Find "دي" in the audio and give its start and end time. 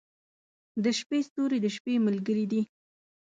2.51-2.61